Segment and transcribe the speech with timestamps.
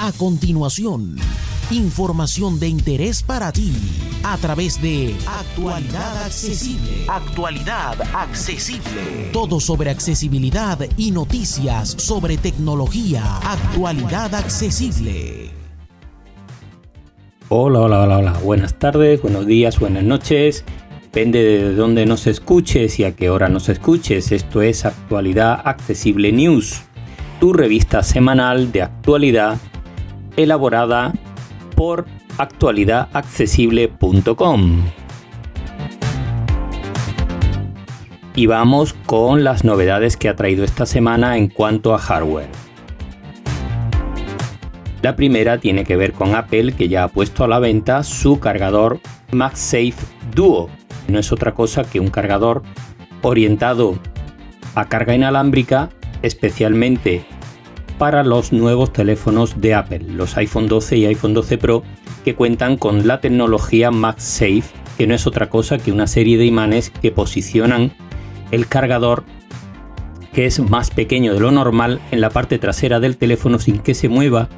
[0.00, 1.16] A continuación,
[1.72, 3.72] información de interés para ti
[4.22, 7.04] a través de Actualidad Accesible.
[7.08, 9.30] Actualidad Accesible.
[9.32, 13.38] Todo sobre accesibilidad y noticias sobre tecnología.
[13.38, 15.50] Actualidad Accesible.
[17.48, 18.32] Hola, hola, hola, hola.
[18.44, 20.64] Buenas tardes, buenos días, buenas noches.
[21.02, 24.30] Depende de dónde nos escuches y a qué hora nos escuches.
[24.30, 26.82] Esto es Actualidad Accesible News,
[27.40, 29.58] tu revista semanal de actualidad
[30.38, 31.12] elaborada
[31.76, 32.06] por
[32.38, 34.84] actualidadaccesible.com.
[38.34, 42.48] Y vamos con las novedades que ha traído esta semana en cuanto a hardware.
[45.02, 48.38] La primera tiene que ver con Apple que ya ha puesto a la venta su
[48.38, 49.00] cargador
[49.32, 49.96] MagSafe
[50.34, 50.70] Duo.
[51.08, 52.62] No es otra cosa que un cargador
[53.22, 53.98] orientado
[54.74, 55.90] a carga inalámbrica
[56.22, 57.24] especialmente
[57.98, 61.82] para los nuevos teléfonos de Apple, los iPhone 12 y iPhone 12 Pro,
[62.24, 64.62] que cuentan con la tecnología MagSafe,
[64.96, 67.92] que no es otra cosa que una serie de imanes que posicionan
[68.52, 69.24] el cargador
[70.32, 73.94] que es más pequeño de lo normal en la parte trasera del teléfono sin que
[73.94, 74.48] se mueva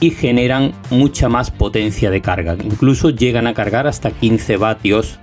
[0.00, 2.56] y generan mucha más potencia de carga.
[2.64, 5.18] Incluso llegan a cargar hasta 15 vatios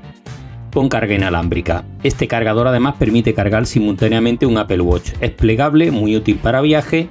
[0.71, 1.83] con carga inalámbrica.
[2.03, 5.13] Este cargador además permite cargar simultáneamente un Apple Watch.
[5.19, 7.09] Es plegable, muy útil para viaje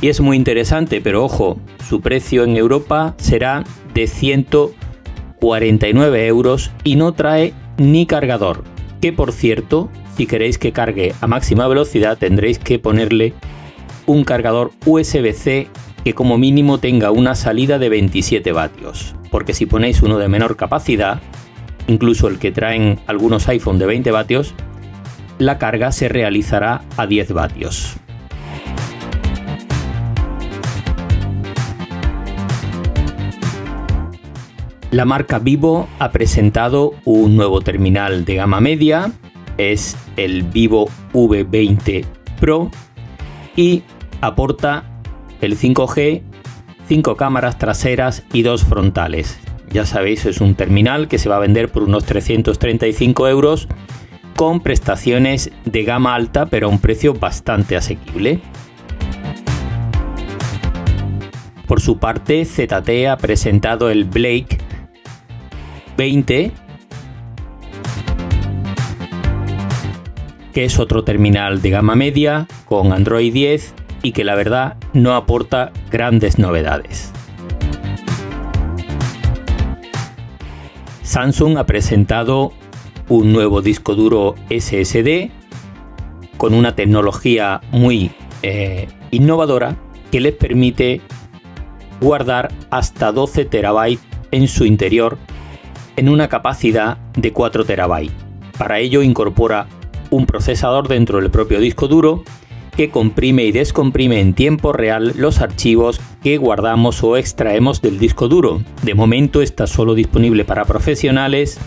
[0.00, 6.94] y es muy interesante, pero ojo, su precio en Europa será de 149 euros y
[6.96, 8.64] no trae ni cargador.
[9.00, 13.34] Que por cierto, si queréis que cargue a máxima velocidad tendréis que ponerle
[14.06, 15.68] un cargador USB-C
[16.04, 19.14] que como mínimo tenga una salida de 27 vatios.
[19.30, 21.20] Porque si ponéis uno de menor capacidad,
[21.86, 24.54] incluso el que traen algunos iPhone de 20 vatios,
[25.38, 27.96] la carga se realizará a 10 vatios.
[34.90, 39.12] La marca Vivo ha presentado un nuevo terminal de gama media,
[39.56, 42.04] es el Vivo V20
[42.40, 42.72] Pro
[43.54, 43.84] y
[44.20, 44.82] aporta
[45.40, 46.22] el 5G,
[46.88, 49.38] 5 cámaras traseras y 2 frontales.
[49.70, 53.68] Ya sabéis, es un terminal que se va a vender por unos 335 euros
[54.34, 58.40] con prestaciones de gama alta pero a un precio bastante asequible.
[61.68, 64.58] Por su parte, ZT ha presentado el Blake
[66.00, 66.50] 20,
[70.54, 75.14] que es otro terminal de gama media con Android 10 y que la verdad no
[75.14, 77.12] aporta grandes novedades.
[81.02, 82.54] Samsung ha presentado
[83.10, 85.30] un nuevo disco duro SSD
[86.38, 88.10] con una tecnología muy
[88.40, 89.76] eh, innovadora
[90.10, 91.02] que les permite
[92.00, 95.18] guardar hasta 12 terabytes en su interior
[95.96, 98.14] en una capacidad de 4 terabytes.
[98.58, 99.66] Para ello incorpora
[100.10, 102.24] un procesador dentro del propio disco duro
[102.76, 108.28] que comprime y descomprime en tiempo real los archivos que guardamos o extraemos del disco
[108.28, 108.62] duro.
[108.82, 111.58] De momento está solo disponible para profesionales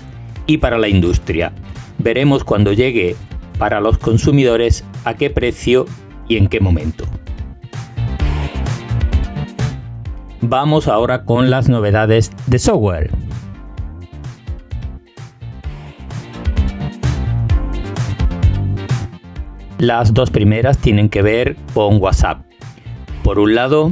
[0.48, 1.54] y para la industria.
[2.00, 3.16] Veremos cuando llegue
[3.58, 5.86] para los consumidores a qué precio
[6.28, 7.06] y en qué momento.
[10.42, 13.12] Vamos ahora con las novedades de software.
[19.84, 22.46] Las dos primeras tienen que ver con WhatsApp.
[23.22, 23.92] Por un lado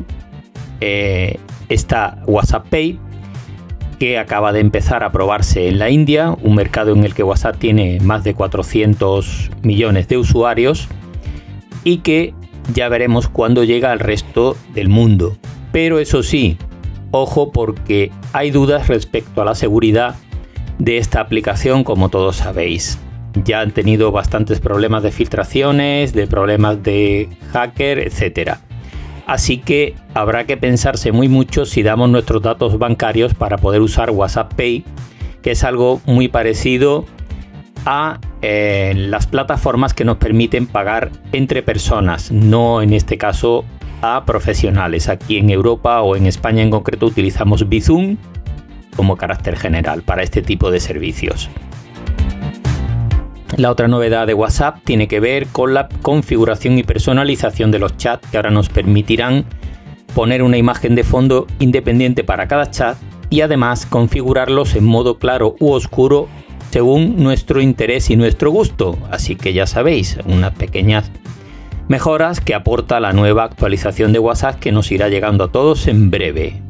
[0.79, 1.37] eh,
[1.67, 2.97] está WhatsApp Pay,
[3.99, 7.57] que acaba de empezar a probarse en la India, un mercado en el que WhatsApp
[7.57, 10.87] tiene más de 400 millones de usuarios
[11.83, 12.33] y que
[12.73, 15.35] ya veremos cuándo llega al resto del mundo.
[15.73, 16.57] Pero eso sí,
[17.11, 20.15] ojo porque hay dudas respecto a la seguridad
[20.79, 22.97] de esta aplicación como todos sabéis
[23.35, 28.57] ya han tenido bastantes problemas de filtraciones, de problemas de hacker, etc.
[29.25, 34.09] Así que habrá que pensarse muy mucho si damos nuestros datos bancarios para poder usar
[34.11, 34.83] WhatsApp Pay,
[35.41, 37.05] que es algo muy parecido
[37.85, 43.65] a eh, las plataformas que nos permiten pagar entre personas, no en este caso
[44.01, 45.09] a profesionales.
[45.09, 48.17] Aquí en Europa o en España en concreto utilizamos Bizum
[48.95, 51.49] como carácter general para este tipo de servicios.
[53.57, 57.97] La otra novedad de WhatsApp tiene que ver con la configuración y personalización de los
[57.97, 59.45] chats que ahora nos permitirán
[60.15, 62.97] poner una imagen de fondo independiente para cada chat
[63.29, 66.27] y además configurarlos en modo claro u oscuro
[66.69, 68.97] según nuestro interés y nuestro gusto.
[69.09, 71.11] Así que ya sabéis, unas pequeñas
[71.91, 76.09] Mejoras que aporta la nueva actualización de WhatsApp que nos irá llegando a todos en
[76.09, 76.61] breve.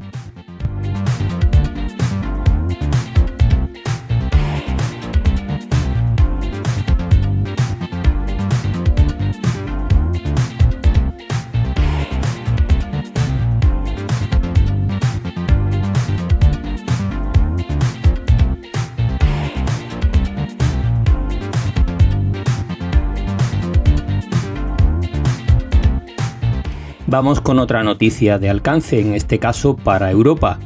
[27.11, 30.59] Vamos con otra noticia de alcance, en este caso para Europa.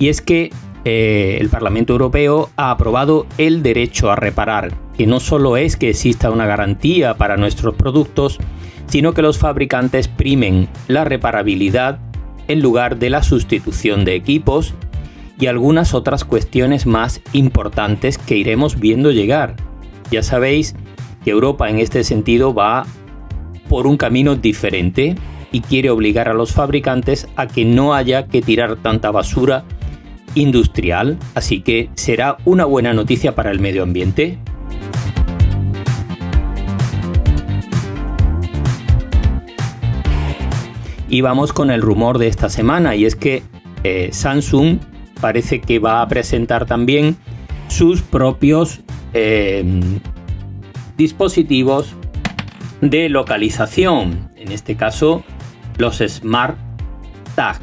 [0.00, 0.50] Y es que
[0.84, 5.90] eh, el Parlamento Europeo ha aprobado el derecho a reparar, que no solo es que
[5.90, 8.38] exista una garantía para nuestros productos,
[8.88, 12.00] sino que los fabricantes primen la reparabilidad
[12.48, 14.74] en lugar de la sustitución de equipos
[15.38, 19.54] y algunas otras cuestiones más importantes que iremos viendo llegar.
[20.10, 20.74] Ya sabéis
[21.22, 22.86] que Europa en este sentido va
[23.68, 25.14] por un camino diferente
[25.56, 29.64] y quiere obligar a los fabricantes a que no haya que tirar tanta basura
[30.34, 34.38] industrial, así que será una buena noticia para el medio ambiente.
[41.08, 43.42] Y vamos con el rumor de esta semana, y es que
[43.82, 44.78] eh, Samsung
[45.22, 47.16] parece que va a presentar también
[47.68, 48.80] sus propios
[49.14, 50.00] em,
[50.98, 51.94] dispositivos
[52.82, 54.28] de localización.
[54.36, 55.24] En este caso,
[55.78, 56.56] los Smart
[57.34, 57.58] Tag,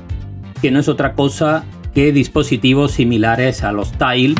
[0.61, 1.63] que no es otra cosa
[1.93, 4.35] que dispositivos similares a los Tile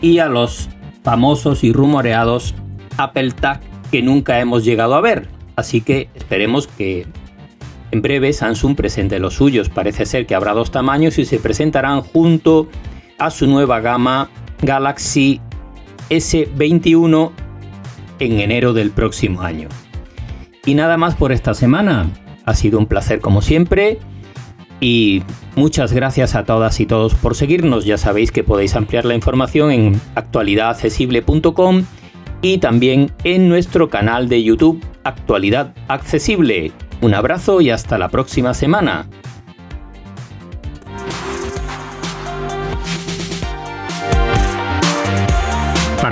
[0.00, 0.68] y a los
[1.02, 2.54] famosos y rumoreados
[2.96, 3.60] Apple Tag
[3.90, 5.28] que nunca hemos llegado a ver.
[5.56, 7.06] Así que esperemos que
[7.90, 9.68] en breve Samsung presente los suyos.
[9.68, 12.68] Parece ser que habrá dos tamaños y se presentarán junto
[13.18, 14.30] a su nueva gama
[14.62, 15.40] Galaxy
[16.10, 17.30] S21
[18.18, 19.68] en enero del próximo año.
[20.66, 22.08] Y nada más por esta semana.
[22.44, 23.98] Ha sido un placer como siempre.
[24.80, 25.22] Y
[25.56, 27.84] muchas gracias a todas y todos por seguirnos.
[27.84, 31.84] Ya sabéis que podéis ampliar la información en actualidadaccesible.com
[32.42, 36.72] y también en nuestro canal de YouTube Actualidad Accesible.
[37.00, 39.08] Un abrazo y hasta la próxima semana.